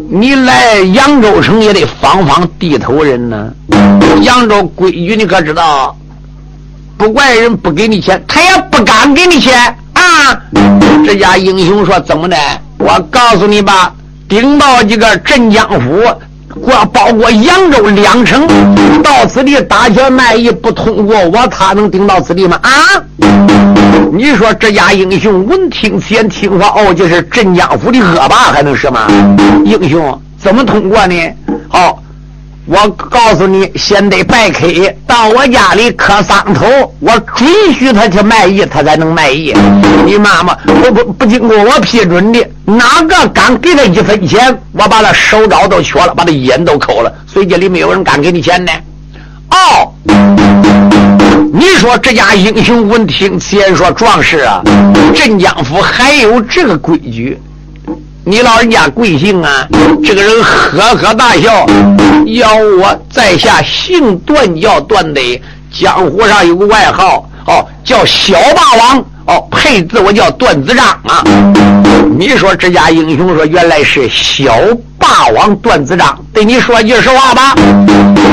[0.08, 3.52] 你来扬州城也得防防地头人呢。
[4.22, 5.96] 扬州规矩你可知道？”
[6.96, 10.40] 不怪人不给你钱，他也不敢给你钱啊！
[11.04, 12.37] 这家英雄说：“怎么的？
[12.78, 13.92] 我告诉你吧，
[14.28, 16.02] 顶到这个镇江府，
[16.61, 18.46] 过包括扬州两城，
[19.02, 22.59] 到此地打拳卖艺不通过我，他能顶到此地吗？
[22.62, 22.70] 啊！
[24.12, 29.09] 你说这家英雄闻听先，听说哦，这是镇江府的恶霸，还能是吗？
[29.64, 31.14] 英雄怎么通过呢？
[31.68, 31.98] 好。”
[32.66, 34.66] 我告诉你，先得拜客
[35.07, 36.64] 到我家里磕三头，
[36.98, 37.46] 我准
[37.79, 39.55] 许他去卖艺，他才能卖艺。
[40.07, 47.12] 你妈妈不不不经过我批准的，哪个敢给他一分钱，我把他手镯都缺了，把他眼都抠了。
[47.27, 48.72] 所以这里没有人敢给你钱呢。
[49.50, 49.92] 哦，
[51.53, 54.62] 你说这家英雄闻听此言，说壮士啊，
[55.14, 57.38] 镇江府还有这个规矩。
[58.26, 59.68] 你老人家贵姓啊？
[60.02, 61.66] 这个人呵呵大笑，
[62.26, 65.20] 要我在下姓段，叫段德，
[65.70, 71.22] 江湖上有个外号，哦，叫小霸王，哦，配字我叫段子章啊。
[72.16, 74.56] 你说这家英雄说原来是小
[74.98, 77.54] 霸王段子章，对你说句实话吧，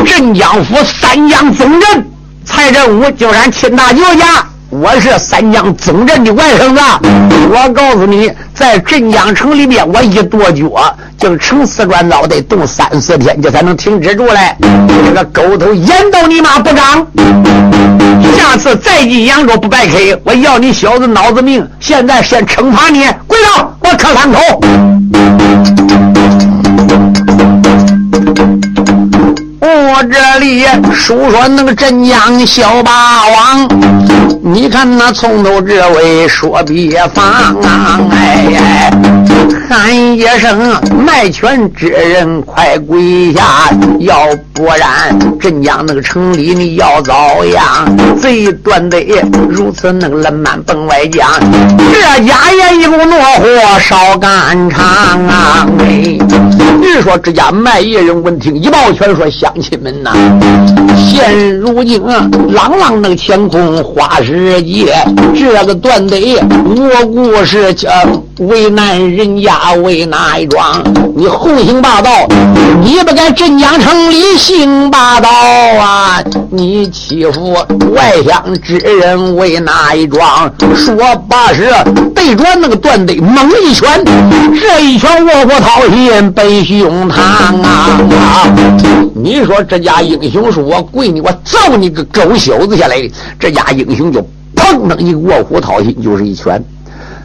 [0.05, 2.09] 镇江府三江总镇
[2.45, 4.45] 蔡振武就是俺亲大舅家。
[4.71, 6.81] 我是三江总镇的外甥子，
[7.49, 14.55] 我告诉你，在镇江城里面，我一跺脚，就成四转脑袋动三四天，这才能停止住来。
[15.05, 17.05] 这个狗头严到你妈不长，
[18.37, 21.67] 下次再进扬州不白开，我要你小子脑子命！
[21.81, 24.39] 现在先惩罚你，跪倒，我磕三口。
[30.09, 33.67] 这里述说那个镇江小霸王，
[34.41, 37.55] 你看那从头至尾说别放，
[38.09, 38.91] 哎，
[39.69, 48.17] 喊一声卖拳之人快跪下，要不然镇江那个城里你要遭殃。
[48.19, 48.99] 贼断得
[49.49, 51.27] 如此那个冷慢奔外江，
[51.77, 54.83] 这家也一股怒火烧肝肠
[55.27, 55.67] 啊！
[55.79, 56.17] 哎，
[56.79, 59.90] 你说这家卖艺人闻听一抱拳说乡亲们。
[60.03, 60.11] 呐，
[60.97, 62.01] 现如今
[62.49, 64.93] 朗朗那个天空花世界，
[65.35, 67.89] 这个断得我故事叫
[68.41, 70.83] 为难人家为哪一桩？
[71.15, 72.09] 你横行霸道，
[72.81, 75.29] 你不该镇江城里行霸道
[75.79, 76.23] 啊！
[76.49, 77.53] 你欺负
[77.93, 80.51] 外乡之人为哪一桩？
[80.75, 80.95] 说
[81.29, 81.71] 罢是
[82.15, 84.03] 对着那个断得猛一拳，
[84.59, 87.21] 这一拳卧虎掏心奔胸膛
[87.61, 88.49] 啊！
[89.13, 92.97] 你说这家英雄说：“我跪你，我揍你个狗小子下来！”
[93.39, 94.19] 这家英雄就
[94.55, 96.63] 砰的一个卧虎掏心，就是一拳，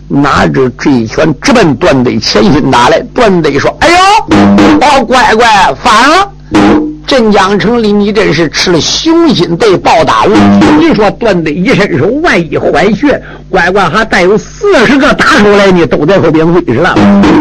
[0.09, 3.01] 拿着这一拳直奔段队前心打来。
[3.15, 3.97] 段队说：“哎呦，
[4.81, 5.47] 哦，乖乖，
[5.83, 6.33] 反了！
[7.07, 10.37] 镇江城里你真是吃了雄心对豹胆了。
[10.81, 16.95] 你说段队一伸手，万一坏血，乖乖还带有四十个打手来呢，都在后边围着了。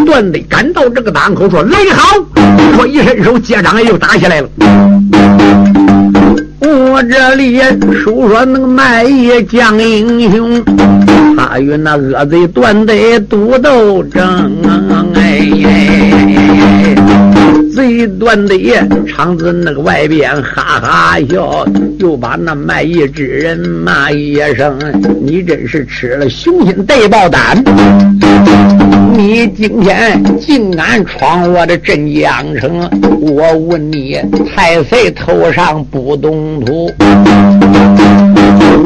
[0.04, 2.16] 段队赶到这个档口，说：‘来好！’
[2.76, 4.48] 说一伸手，接掌也就打起来了。”
[6.68, 7.60] 我这里
[8.02, 10.64] 述说那个卖艺将英雄，
[11.36, 14.52] 他与那恶贼断得赌斗争，
[15.14, 15.40] 哎，
[17.74, 18.56] 贼断得
[19.06, 21.64] 场子那个外边哈哈笑，
[21.98, 24.76] 又把那卖艺之人骂一声
[25.22, 27.62] ：“你真是吃了雄心大豹胆！
[29.16, 32.86] 你今天竟敢闯我的镇江城！
[33.22, 34.20] 我问你，
[34.54, 36.92] 太岁头上不动土？”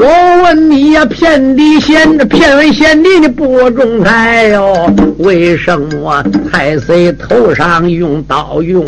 [0.03, 0.07] 我
[0.45, 4.89] 问你呀，遍地贤骗问贤弟你不中财哟？
[5.19, 8.85] 为什么太岁头上用刀用？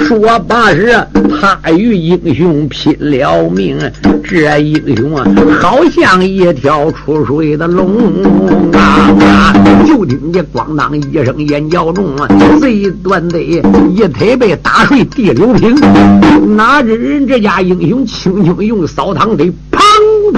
[0.00, 0.98] 说罢是
[1.40, 3.78] 他与英雄拼了命，
[4.24, 5.24] 这英雄啊，
[5.60, 7.88] 好像一条出水的龙
[8.72, 9.54] 啊！
[9.86, 12.16] 就听见咣当一声眼角中，
[12.60, 13.60] 贼端的一
[14.08, 15.76] 腿被打碎地流平。
[16.56, 19.80] 哪知人这家英雄轻轻用扫堂腿，啪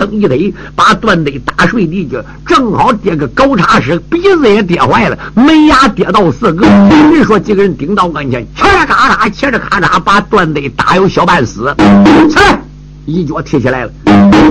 [0.01, 6.67] 腾一腿把段队打碎地去，正好跌个狗叉式，鼻子也跌坏了，门牙跌到四个。
[7.13, 11.75] 你说几个人顶到跟前，切着咔嚓，切着咔嚓，把段队打有小半死。
[12.31, 12.63] 起来，
[13.05, 13.93] 一脚踢起来了。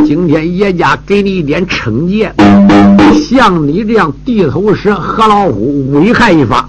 [0.06, 2.32] 今天叶家给你一点惩戒，
[3.28, 6.64] 像你这样地头蛇和老虎，危害一方。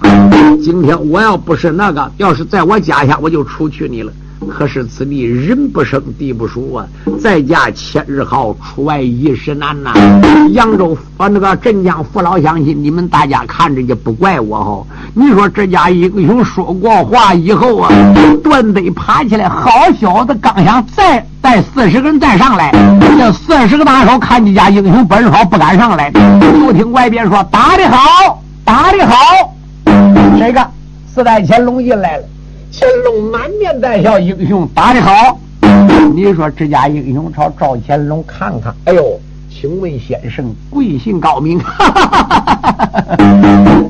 [0.63, 4.11] 今天我要不是那个，要是在我家下，我就除去你了。
[4.49, 6.85] 可是此地人不生，地不熟啊！
[7.21, 9.93] 在家千日好，出外一时难呐。
[10.51, 14.83] 扬州把那个镇江父老乡亲，你们大家看着也不怪我哈。
[15.13, 17.89] 你说这家英雄说过话以后啊，
[18.43, 22.71] 断得爬起来，好小子刚想再带四十个人再上来，
[23.17, 26.11] 这四十个大手看这家英雄本事好，不敢上来。
[26.41, 29.53] 就听外边说打的好，打的好，
[30.39, 30.67] 这个
[31.13, 32.23] 四代乾隆进来了。
[32.73, 35.37] 乾隆满面带笑，英雄打得好。
[36.15, 41.59] 你说这家英雄朝赵乾隆看看，哎呦，请问先生贵姓高名？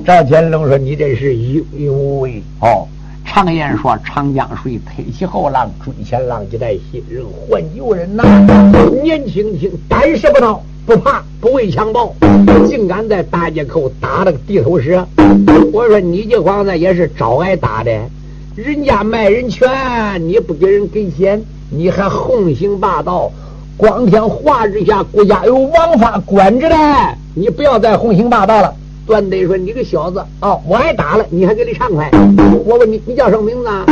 [0.04, 2.88] 赵乾隆说：“你这是英勇无畏。”哦，
[3.24, 8.24] 常言说：“长江水推起后浪，追前浪即带新人换旧人呐。”
[9.04, 12.16] 年轻轻，胆识不孬，不怕，不畏强暴，
[12.68, 15.08] 竟敢在大街口打了个地头蛇。
[15.72, 17.92] 我说你这皇子也是招挨打的。
[18.54, 19.70] 人家卖人权，
[20.28, 23.32] 你不给人给钱，你还横行霸道，
[23.78, 26.76] 光天化日下，国家有王法管着的，
[27.34, 28.76] 你不要再横行霸道了。
[29.08, 32.12] 段得说：“你个小子啊，我挨打了，你还给你畅快？
[32.66, 33.68] 我问你，你叫什么名字？
[33.68, 33.86] 啊？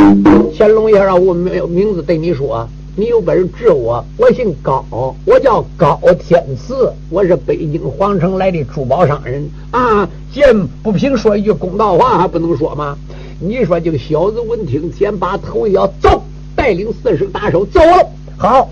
[0.54, 4.04] 乾隆爷让我没有名字对你说，你有本事治我。
[4.18, 4.84] 我姓高，
[5.24, 10.06] 我叫高天赐，我是北京皇城来的珠宝商人啊。
[10.32, 12.96] 见不平说一句公道话，还不能说吗？
[13.42, 16.22] 你说这个小子闻听，先把头一摇，走，
[16.54, 18.06] 带领四十大手走了。
[18.36, 18.68] 好。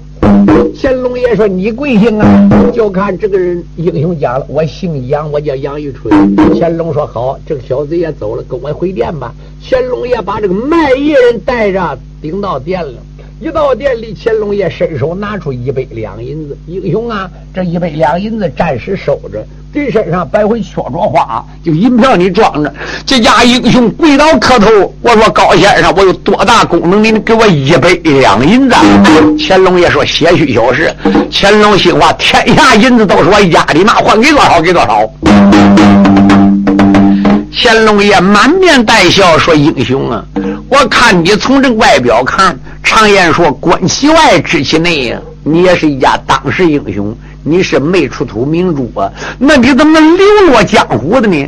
[0.76, 2.70] 乾隆爷说：“你贵姓啊？
[2.72, 12.92] 就看这个人英雄讲了，我姓杨，我叫杨玉春。”乾隆说：“好，这个小子也走了，跟我回殿吧。”乾隆爷把这个卖艺人带着，顶到殿了。
[13.40, 16.56] 一到店里，乾隆爷伸手拿出一百两银子。
[16.66, 19.44] 英雄啊，这一百两银子暂时收着。
[19.72, 22.74] 这身上白回缺着花，就银票你装着。
[23.04, 24.66] 这家英雄跪倒磕头，
[25.02, 27.04] 我说高先生，我有多大功能？
[27.04, 28.74] 您给我一百两银子。
[29.38, 30.94] 乾隆爷说些许小事。
[31.30, 35.08] 乾隆心话：天下银子都是我压的，那还给多少给多少。
[37.52, 40.24] 乾隆爷满面带笑说：“英雄啊，
[40.70, 47.14] 我看你从这外表看，常言说观其外知其内呀，你也是一家当世英雄。”
[47.48, 49.10] 你是没出土明珠啊？
[49.38, 50.18] 那你怎么流
[50.48, 51.46] 落江湖的呢？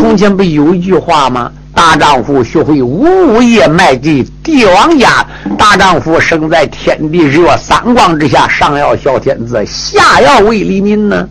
[0.00, 1.50] 从前不有一句话吗？
[1.74, 5.24] 大丈夫学会五五夜卖地帝王家。
[5.58, 11.28] 大丈夫生在天地日月三光之下，上要孝天子，下要为黎民呢。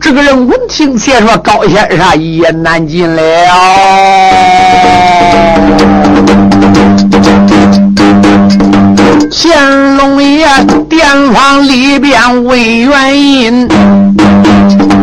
[0.00, 3.22] 这个人闻听且说，高先生一言难尽了。
[9.36, 10.46] 乾隆爷
[10.88, 13.68] 殿房里边问原因，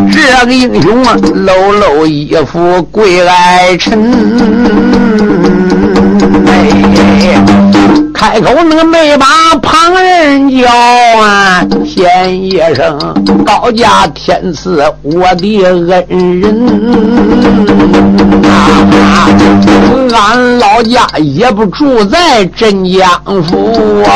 [0.09, 4.01] 这个英雄啊，搂搂衣服跪来臣。
[8.13, 9.25] 开口那个没把
[9.61, 10.69] 旁人叫
[11.21, 12.97] 啊，先一声
[13.45, 18.10] 高家天赐我的恩人，
[20.13, 23.09] 俺老家也不住在镇江
[23.43, 23.71] 府
[24.05, 24.11] 哦，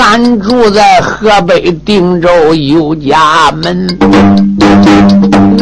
[0.00, 3.88] 俺住在河北定州有家门。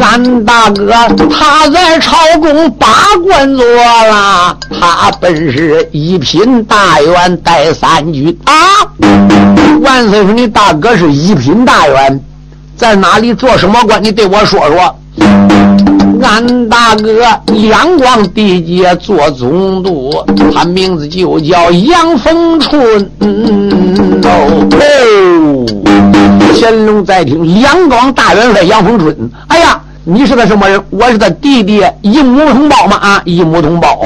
[0.01, 0.93] 俺大哥
[1.29, 2.87] 他在朝中把
[3.23, 8.53] 官做了，他本是一品大员带三军啊。
[9.81, 12.19] 万岁说你大哥是一品大员，
[12.75, 14.03] 在哪里做什么官？
[14.03, 14.95] 你对我说说。
[16.21, 20.13] 俺大哥两广地界做总督，
[20.53, 23.09] 他名字就叫杨逢春。
[24.23, 24.67] 哦，
[26.59, 29.31] 乾隆在听两广大元帅杨逢春。
[29.47, 29.81] 哎呀！
[30.05, 30.81] 你是个什么人？
[30.89, 33.99] 我是他弟弟，一母同胞嘛啊，一母同胞。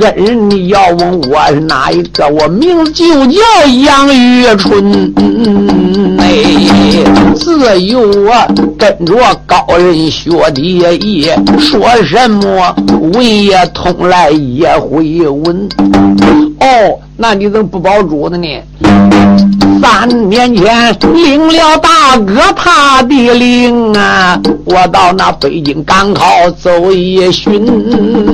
[0.00, 2.26] 人，你要问我是哪一个？
[2.26, 5.12] 我名字就叫杨玉春。
[6.18, 6.42] 哎，
[7.36, 8.34] 自幼我
[8.78, 9.14] 跟着
[9.46, 11.28] 高人学的艺，
[11.58, 12.74] 说什么
[13.12, 15.68] 文也通来也会文。
[16.60, 18.46] 哦，那你怎么不保主的呢？
[19.82, 27.66] 三年前领了大哥他的令啊，我到那北京赶考走一巡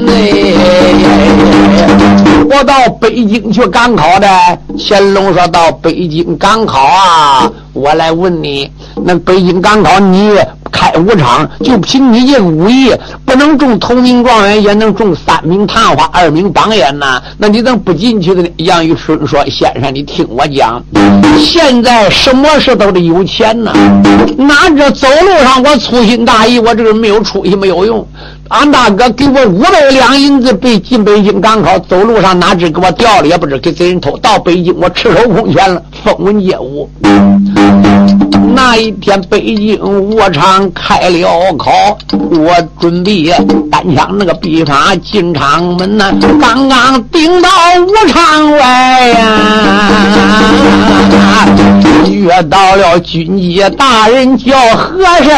[0.09, 0.53] 哎，
[2.51, 4.29] 我到北京去赶考的。
[4.77, 8.69] 乾隆说到北京赶考啊，我来问你，
[9.05, 10.31] 那北京赶考你？
[10.77, 12.93] 开武场就凭你这武艺，
[13.25, 17.21] 不能中头名状元，也能中三名探花、二名榜眼呐。
[17.39, 18.49] 那你怎么不进去的呢？
[18.59, 20.83] 杨玉春说：“先生，你听我讲，
[21.39, 23.73] 现在什么事都得有钱呐。
[24.37, 28.07] 哪这走路上我粗心大意，我这个没有出息没有用。
[28.49, 34.17] 俺大哥给我五百两银子，被进北京赶考，走路上哪知给我掉了，也不知给贼人偷。
[34.19, 36.91] 到北京我赤手空拳了，风闻街舞。”
[38.55, 41.71] 那一天，北京武场开了考，
[42.31, 43.31] 我准备
[43.71, 46.11] 单枪那个笔法进场门呐，
[46.41, 47.49] 刚刚顶到
[47.83, 49.19] 武场外呀，
[52.11, 55.35] 遇到了军机大人叫和珅。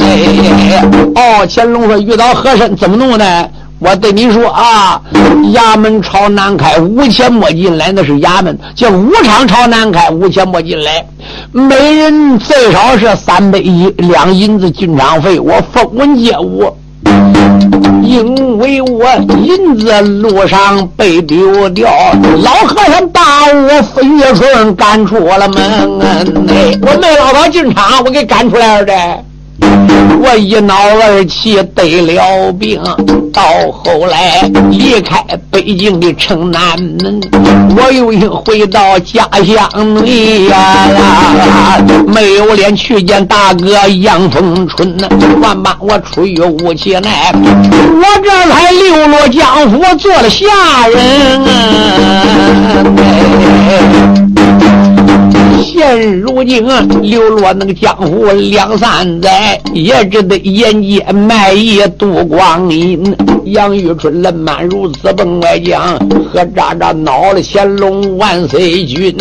[0.00, 0.82] 哎，
[1.14, 3.44] 哦，乾隆说遇到和珅怎么弄呢？
[3.84, 5.00] 我对你说啊，
[5.52, 11.04] 衙门朝南开，五钱莫进来，那是衙门；叫武场朝南开，五钱莫进来。
[11.50, 16.72] 每人最少是三百一两银子进场费，我分文接物。
[18.04, 19.04] 因为我
[19.42, 21.90] 银子路上被丢掉，
[22.40, 25.60] 老和尚把我分月春赶出我了门。
[26.48, 28.94] 哎，我没捞到进场，我给赶出来了的。
[30.24, 32.80] 我一恼而气得了病，
[33.32, 33.42] 到
[33.72, 37.20] 后来离开北京的城南门，
[37.76, 38.06] 我又
[38.42, 40.86] 回到家乡里呀，
[42.06, 45.08] 没有脸去见大哥杨凤春呐，
[45.42, 50.46] 万般我出于无其奈，我这才流落江湖做了下
[50.88, 51.52] 人啊。
[55.72, 56.62] 现如今
[57.00, 63.02] 流落那个江湖两三载，也只得沿街卖艺度光阴。
[63.46, 65.98] 杨玉春人满如此奔外江，
[66.30, 69.14] 喝喳喳恼了乾隆万岁君。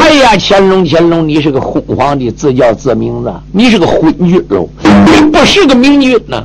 [0.00, 6.42] 哎呀，乾隆乾隆，你是个昏皇帝，自叫自名字，你是个昏君喽，你不是个明君呐。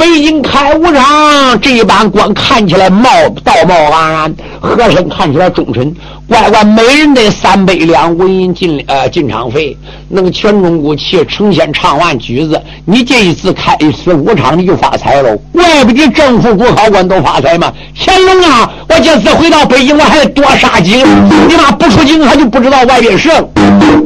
[0.00, 3.10] 北京开武场这一班官看起来貌
[3.44, 5.94] 道貌岸然，和珅看起来忠臣。
[6.26, 9.76] 乖乖，每人得三百两纹银进呃进场费。
[10.08, 15.36] 那个全中国去成仙唱完曲子，你这一次开一次武场，你就发财喽。
[15.52, 17.70] 怪不得政府国考官都发财嘛。
[17.94, 21.06] 乾隆啊，我这次回到北京，我还得多杀几个。
[21.46, 23.28] 你妈不出京，他就不知道外边事。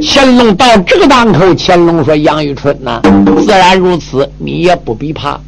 [0.02, 3.00] 乾隆到这个档口，乾隆说：“杨玉春呐，
[3.46, 5.38] 自然如此，你也不必怕，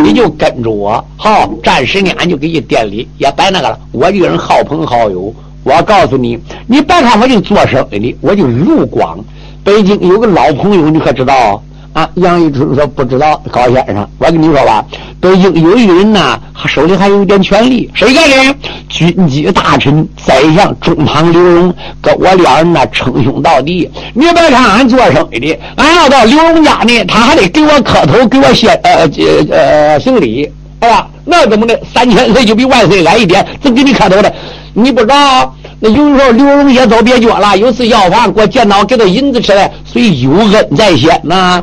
[0.00, 1.04] 你就跟着我。
[1.16, 3.78] 好，暂时呢，俺就给你店里也摆那个了。
[3.92, 5.34] 我这个人好朋好友。”
[5.64, 6.36] 我告诉你，
[6.66, 9.16] 你别看我就做生意的，我就路广。
[9.62, 11.62] 北京有个老朋友，你可知道
[11.92, 12.08] 啊？
[12.14, 13.40] 杨玉春说不知道。
[13.50, 14.84] 高先生，我跟你说吧，
[15.20, 18.56] 北京有一人呐，手里还有一点权力，谁干的？
[18.88, 23.90] 军机大臣、宰相中堂刘荣，跟我两人呢称兄道弟。
[24.14, 29.08] 你别看俺做生意的，俺要到刘荣家呢，他还得给我磕头，给我先呃
[29.50, 31.08] 呃呃行礼，好吧？
[31.24, 31.78] 那怎么的？
[31.94, 34.32] 三千岁就比万岁矮一点，怎给你磕头的？
[34.74, 37.56] 你不知道，那有时候刘荣也走别脚了。
[37.56, 41.62] 有次要饭，给我见到给他银子吃的，所以有恩在先呐。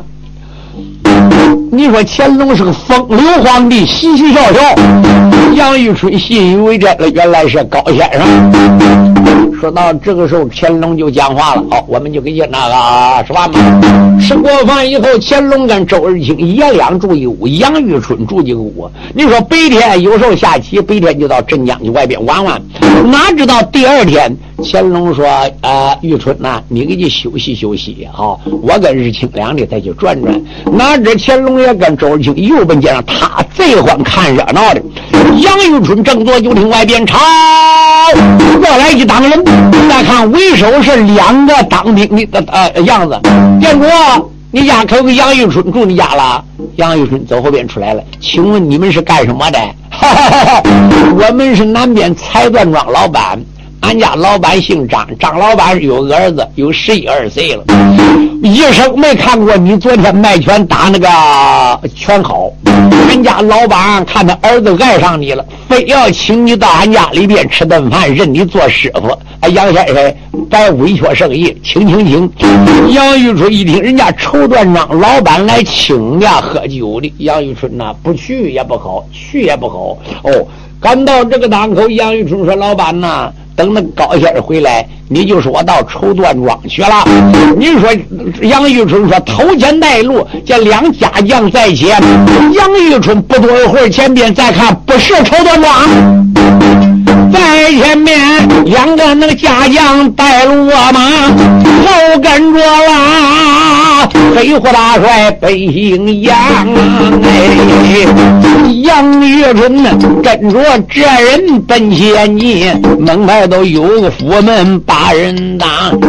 [1.72, 5.29] 你说乾隆是个风流皇帝，嘻嘻笑笑。
[5.54, 9.60] 杨玉春信以为真了，原来是高先生。
[9.60, 11.62] 说到这个时候，乾隆就讲话了。
[11.70, 13.60] 好，我们就给你那个吃饭吧。
[14.18, 18.90] 吃过饭以后，乾隆跟周日清爷俩住一屋，杨玉春住一个屋。
[19.14, 22.62] 你说白天有时候下棋，白天就到镇江去外边玩玩。
[23.04, 24.34] 哪知道第二天，
[24.64, 25.26] 乾隆说
[25.60, 30.42] ：“啊，玉春呐，你给你休息休息，好，我跟日清两的再去转转。”
[30.72, 34.82] 哪知乾隆也跟周日清又奔街上，他最欢看热闹的。
[35.40, 37.18] 杨玉春正坐就听外边吵，
[38.60, 39.44] 过来一党人。
[39.88, 43.18] 再看为首是两个当兵的呃样子。
[43.60, 43.88] 建国，
[44.50, 46.44] 你家可有个杨玉春住你家了？
[46.76, 49.58] 杨玉春走后边出来了，请问你们是干什么的？
[49.90, 50.62] 哈哈哈哈
[51.16, 53.38] 我们是南边财缎庄老板。
[53.80, 57.64] 俺家老板姓张，张老板有个儿子，有十一二岁了，
[58.42, 62.50] 一生没看过你昨天卖拳打那个拳好。
[63.08, 69.10] 俺家老板看他儿子爱上你了，非要请你到俺家里边吃顿饭，认你做师傅。
[69.40, 70.14] 哎，杨先生，
[70.48, 72.30] 别委屈生意，请请请。
[72.92, 77.12] 杨玉春一听人家绸缎庄老板来请呀，喝酒的。
[77.18, 79.96] 杨玉春呐，不去也不好，去也不好。
[80.22, 80.46] 哦，
[80.80, 87.04] 赶到这个档口，杨玉春说：“老板呐。”等那高先生回来，你就说我到绸缎庄去了。
[87.58, 87.90] 你说
[88.40, 92.00] 杨玉春说头前带路，这两家将在前。
[92.54, 96.89] 杨玉春不多一会儿，前边再看不是绸缎庄，
[97.32, 98.18] 在前面
[98.64, 101.00] 两个那个家将带路啊马，
[101.84, 104.08] 后跟着啦。
[104.34, 106.36] 飞虎大帅北姓杨，
[107.22, 109.90] 哎，杨玉春呢
[110.22, 115.68] 跟着这人奔前进，门外都有个府门把人挡，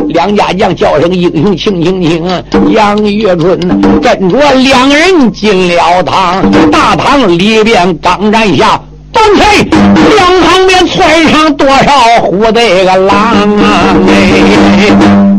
[0.10, 2.72] 两家将叫声英雄，请请请！
[2.72, 3.60] 杨玉春
[4.02, 8.80] 跟着两人进了堂，大堂里边刚站下。
[9.12, 13.18] 崩开，两旁边窜上多少虎的个狼
[13.58, 15.31] 啊！